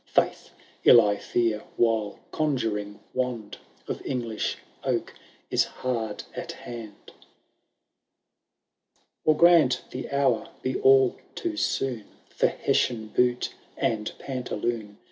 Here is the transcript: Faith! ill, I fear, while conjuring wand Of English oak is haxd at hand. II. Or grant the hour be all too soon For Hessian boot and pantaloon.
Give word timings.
Faith! 0.07 0.49
ill, 0.83 0.99
I 0.99 1.15
fear, 1.17 1.59
while 1.77 2.17
conjuring 2.31 2.99
wand 3.13 3.59
Of 3.87 4.01
English 4.03 4.57
oak 4.83 5.13
is 5.51 5.67
haxd 5.83 6.23
at 6.35 6.53
hand. 6.53 6.95
II. 7.09 7.13
Or 9.25 9.37
grant 9.37 9.83
the 9.91 10.09
hour 10.09 10.49
be 10.63 10.75
all 10.79 11.17
too 11.35 11.55
soon 11.55 12.05
For 12.31 12.47
Hessian 12.47 13.09
boot 13.09 13.53
and 13.77 14.11
pantaloon. 14.17 14.97